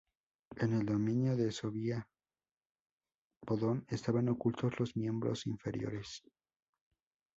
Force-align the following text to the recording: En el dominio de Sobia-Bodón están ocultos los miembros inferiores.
En 0.55 0.73
el 0.73 0.83
dominio 0.83 1.37
de 1.37 1.51
Sobia-Bodón 1.51 3.85
están 3.87 4.29
ocultos 4.29 4.79
los 4.79 4.95
miembros 4.97 5.45
inferiores. 5.45 6.23